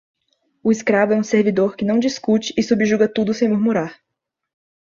O 0.63 0.71
escravo 0.71 1.13
é 1.13 1.15
um 1.15 1.23
servidor 1.23 1.75
que 1.75 1.85
não 1.85 1.99
discute 1.99 2.55
e 2.57 2.63
subjuga 2.63 3.07
tudo 3.07 3.35
sem 3.35 3.47
murmurar. 3.47 4.01